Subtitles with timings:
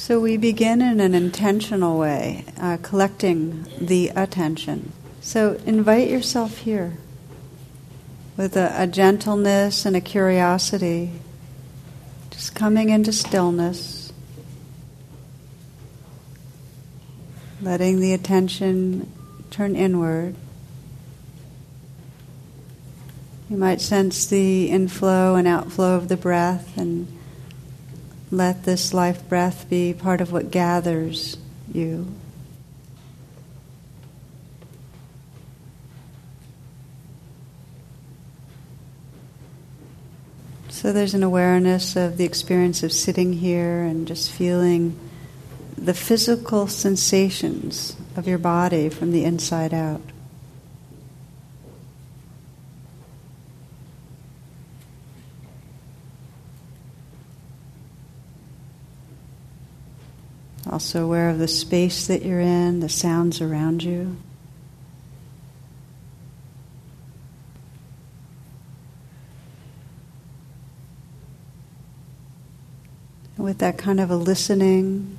[0.00, 4.92] So we begin in an intentional way, uh, collecting the attention.
[5.20, 6.96] So invite yourself here
[8.34, 11.12] with a, a gentleness and a curiosity,
[12.30, 14.10] just coming into stillness,
[17.60, 19.12] letting the attention
[19.50, 20.34] turn inward.
[23.50, 27.06] You might sense the inflow and outflow of the breath and
[28.30, 31.36] let this life breath be part of what gathers
[31.72, 32.06] you.
[40.68, 44.98] So there's an awareness of the experience of sitting here and just feeling
[45.76, 50.00] the physical sensations of your body from the inside out.
[60.90, 64.16] Also aware of the space that you're in, the sounds around you.
[73.36, 75.16] with that kind of a listening,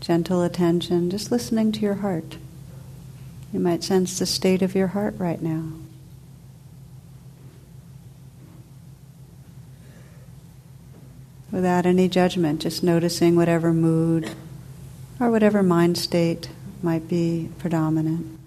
[0.00, 2.36] gentle attention, just listening to your heart.
[3.52, 5.68] You might sense the state of your heart right now.
[11.52, 14.34] Without any judgment, just noticing whatever mood
[15.20, 16.48] or whatever mind state
[16.82, 18.41] might be predominant.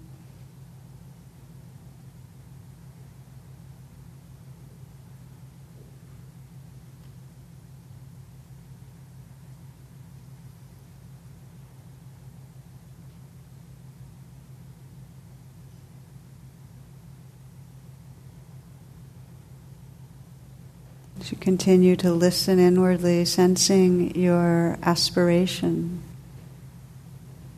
[21.46, 26.02] Continue to listen inwardly, sensing your aspiration,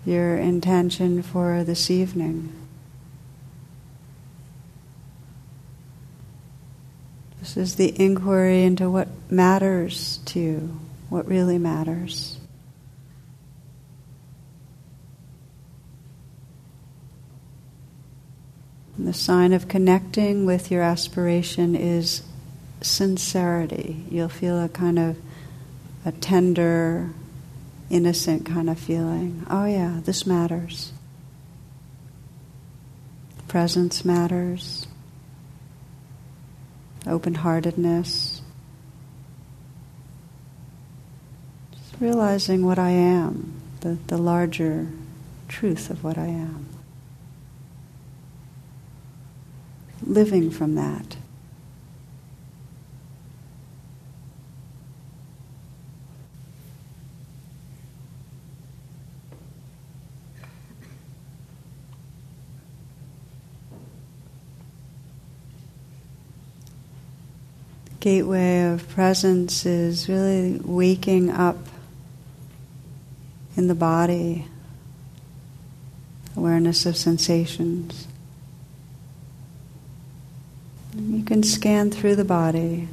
[0.05, 2.53] your intention for this evening.
[7.41, 12.39] This is the inquiry into what matters to you, what really matters.
[18.99, 22.28] And the sign of connecting with your aspiration is
[22.81, 24.05] sincerity.
[24.11, 25.17] You'll feel a kind of
[26.05, 27.11] a tender,
[27.91, 29.47] innocent kind of feeling.
[29.51, 30.93] Oh, yeah, this matters.
[33.49, 34.87] Presence matters.
[37.07, 38.43] Open heartedness.
[41.73, 44.89] Just realizing what I am, the, the larger
[45.49, 46.67] truth of what I am.
[50.03, 51.17] Living from that.
[68.09, 71.59] Gateway of presence is really waking up
[73.55, 74.47] in the body,
[76.35, 78.09] awareness of sensations.
[80.97, 82.89] You can scan through the body,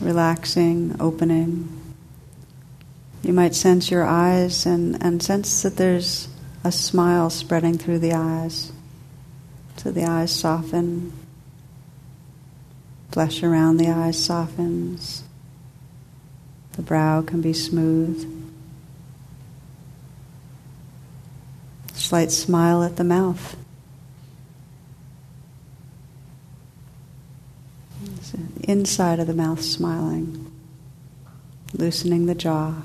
[0.00, 1.94] relaxing, opening.
[3.22, 6.26] You might sense your eyes and, and sense that there's
[6.64, 8.72] a smile spreading through the eyes.
[9.76, 11.12] So the eyes soften,
[13.10, 15.24] Flesh around the eyes softens.
[16.72, 18.34] The brow can be smooth.
[21.94, 23.56] Slight smile at the mouth.
[28.62, 30.52] Inside of the mouth smiling,
[31.72, 32.82] loosening the jaw.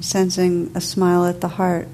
[0.00, 1.88] Sensing a smile at the heart.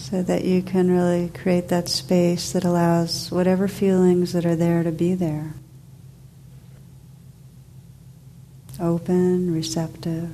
[0.00, 4.82] So that you can really create that space that allows whatever feelings that are there
[4.82, 5.52] to be there.
[8.80, 10.30] Open, receptive.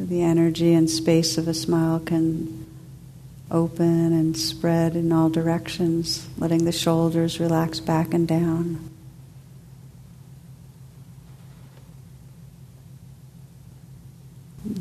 [0.00, 2.66] The energy and space of a smile can
[3.50, 8.90] open and spread in all directions, letting the shoulders relax back and down.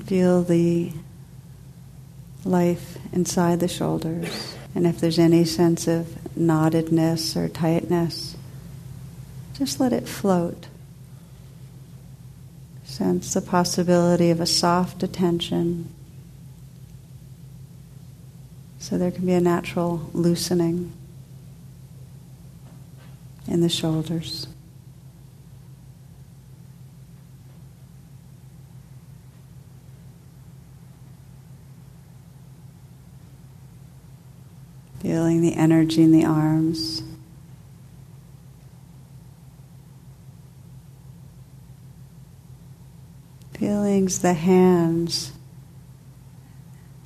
[0.08, 0.92] Feel the
[2.44, 4.56] life inside the shoulders.
[4.74, 8.36] And if there's any sense of knottedness or tightness,
[9.54, 10.68] just let it float.
[12.84, 15.94] Sense the possibility of a soft attention
[18.88, 20.94] So there can be a natural loosening
[23.46, 24.48] in the shoulders.
[35.08, 37.02] Feeling the energy in the arms.
[43.54, 45.32] Feelings the hands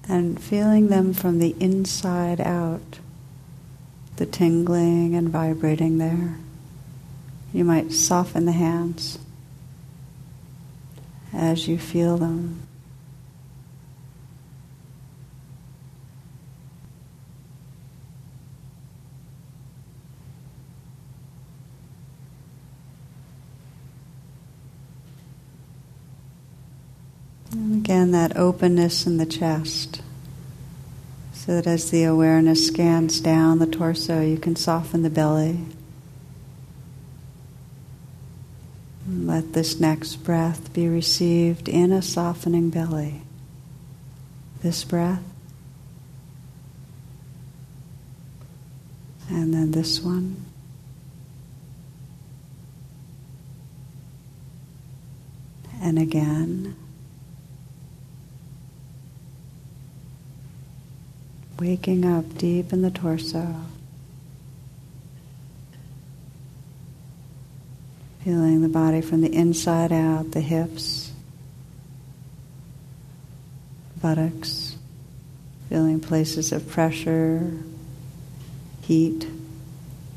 [0.10, 2.98] and feeling them from the inside out,
[4.16, 6.38] the tingling and vibrating there.
[7.54, 9.20] You might soften the hands
[11.32, 12.64] as you feel them.
[27.52, 30.02] And again, that openness in the chest.
[31.34, 35.60] So that as the awareness scans down the torso, you can soften the belly.
[39.08, 43.24] Let this next breath be received in a softening belly.
[44.62, 45.24] This breath.
[49.30, 50.46] And then this one.
[55.82, 56.76] And again.
[61.62, 63.56] Waking up deep in the torso.
[68.24, 71.12] Feeling the body from the inside out, the hips,
[74.02, 74.76] buttocks,
[75.70, 77.56] feeling places of pressure,
[78.82, 79.28] heat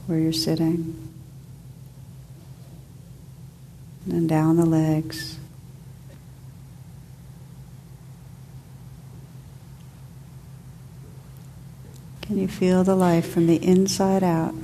[0.07, 1.13] where you're sitting,
[4.09, 5.39] and down the legs.
[12.25, 14.55] Can you feel the life from the inside out?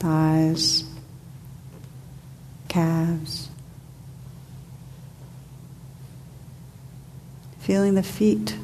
[0.00, 0.82] Thighs,
[2.66, 3.48] calves.
[7.60, 8.56] Feeling the feet,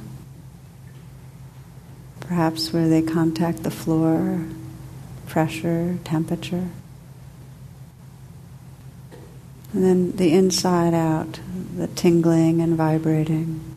[2.19, 4.45] perhaps where they contact the floor,
[5.29, 6.69] pressure, temperature.
[9.73, 11.39] And then the inside out,
[11.77, 13.74] the tingling and vibrating.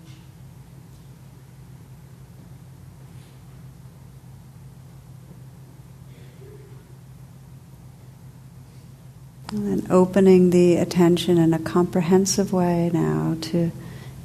[9.89, 13.72] Opening the attention in a comprehensive way now to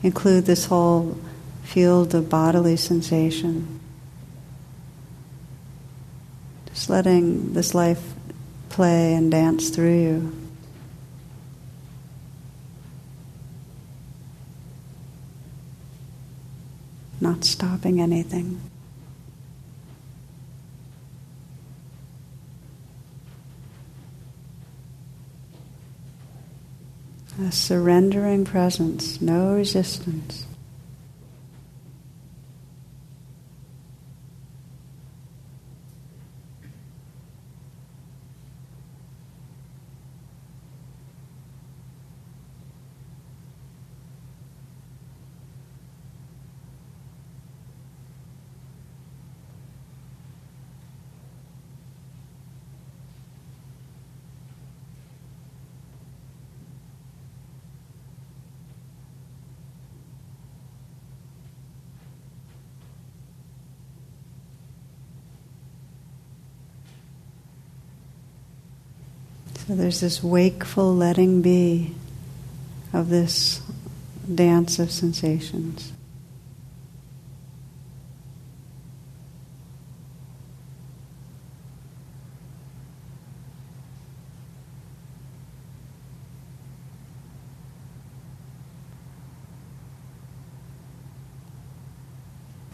[0.02, 1.16] include this whole
[1.62, 3.80] field of bodily sensation.
[6.66, 8.14] Just letting this life
[8.68, 10.32] play and dance through you.
[17.20, 18.60] Not stopping anything.
[27.42, 30.46] A surrendering presence, no resistance.
[69.74, 71.94] There's this wakeful letting be
[72.92, 73.62] of this
[74.32, 75.94] dance of sensations.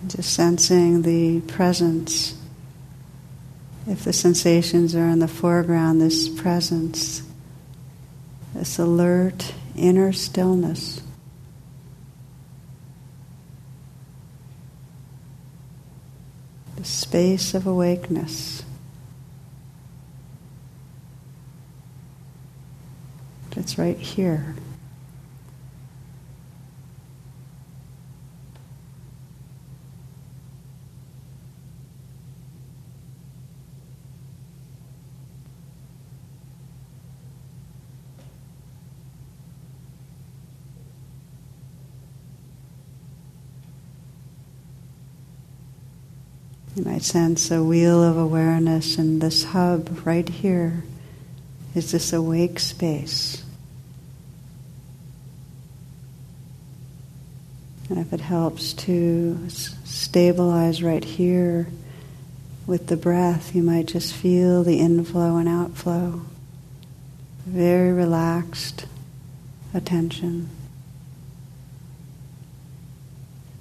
[0.09, 2.38] Just sensing the presence
[3.89, 7.23] if the sensations are in the foreground, this presence,
[8.55, 11.01] this alert inner stillness.
[16.77, 18.63] The space of awakeness.
[23.57, 24.55] It's right here.
[46.99, 50.83] Might sense a wheel of awareness, and this hub right here
[51.73, 53.45] is this awake space.
[57.89, 61.69] And if it helps to stabilize right here
[62.67, 66.23] with the breath, you might just feel the inflow and outflow.
[67.47, 68.87] Very relaxed
[69.73, 70.51] attention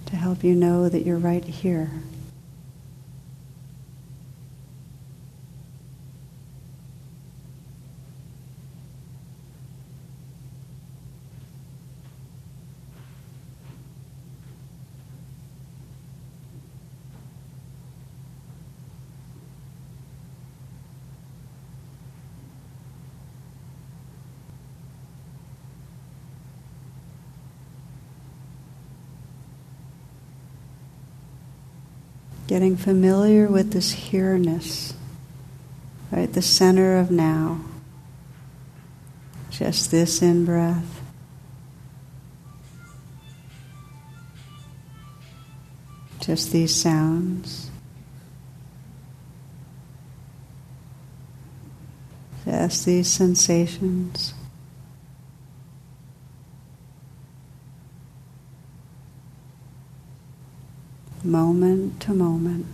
[0.07, 1.91] to help you know that you're right here.
[32.47, 34.93] Getting familiar with this here-ness,
[36.11, 36.31] right?
[36.31, 37.59] The center of now.
[39.49, 41.01] Just this in breath.
[46.21, 47.69] Just these sounds.
[52.45, 54.33] Just these sensations.
[61.27, 62.65] moment to moment,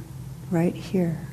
[0.52, 1.33] right here.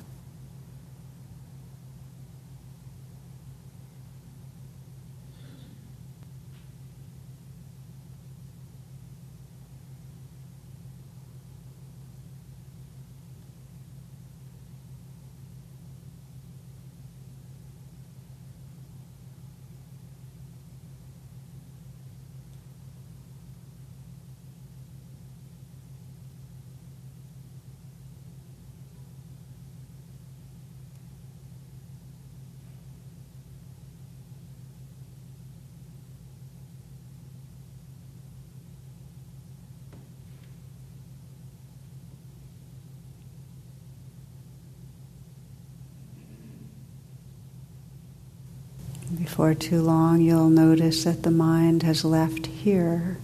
[49.21, 53.19] Before too long, you'll notice that the mind has left here.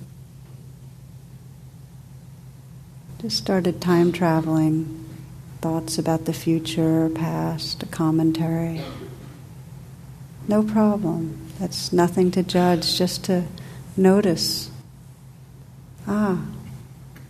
[3.18, 5.08] Just started time traveling,
[5.62, 8.82] thoughts about the future, past, a commentary.
[10.46, 11.50] No problem.
[11.58, 13.44] That's nothing to judge, just to
[13.96, 14.70] notice.
[16.06, 16.44] Ah,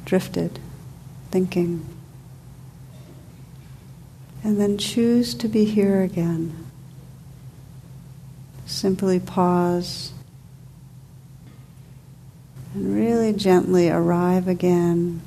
[0.05, 0.59] drifted,
[1.31, 1.87] thinking.
[4.43, 6.66] And then choose to be here again.
[8.67, 10.13] Simply pause
[12.75, 15.23] and really gently arrive again.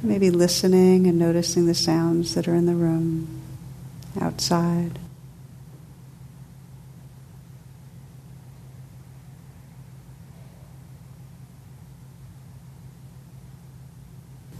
[0.00, 3.42] Maybe listening and noticing the sounds that are in the room,
[4.20, 4.98] outside.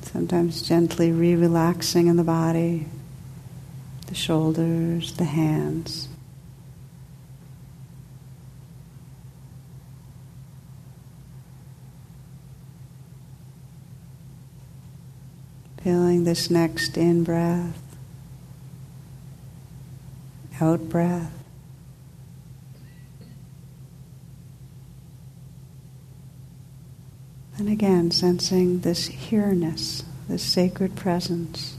[0.03, 2.87] Sometimes gently re relaxing in the body
[4.13, 6.07] the shoulders, the hands.
[15.83, 17.97] Feeling this next in breath,
[20.61, 21.33] out breath.
[27.57, 31.79] And again, sensing this here-ness, this sacred presence.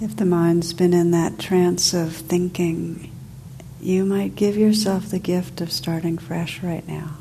[0.00, 3.12] If the mind's been in that trance of thinking,
[3.82, 7.18] you might give yourself the gift of starting fresh right now.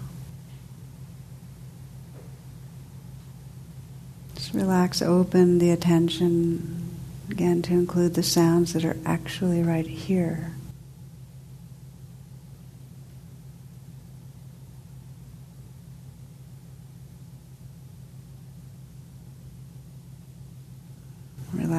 [4.34, 6.98] Just relax, open the attention
[7.30, 10.54] again to include the sounds that are actually right here.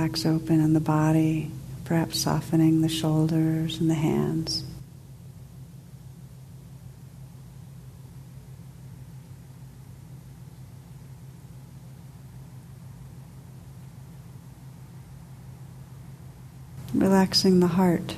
[0.00, 1.50] Relax open in the body,
[1.84, 4.64] perhaps softening the shoulders and the hands.
[16.94, 18.16] Relaxing the heart.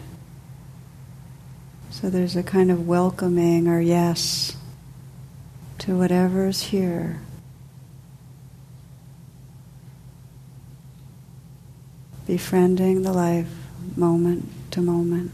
[1.90, 4.56] So there's a kind of welcoming or yes
[5.78, 7.18] to whatever's here.
[12.32, 13.52] Befriending the life
[13.94, 15.30] moment to moment.